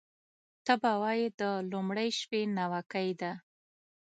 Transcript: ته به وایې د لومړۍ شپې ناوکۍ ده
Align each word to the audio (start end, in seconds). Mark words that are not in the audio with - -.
ته 0.65 0.73
به 0.81 0.91
وایې 1.01 1.27
د 1.39 1.41
لومړۍ 1.71 2.09
شپې 2.19 2.41
ناوکۍ 2.57 3.09
ده 3.21 3.31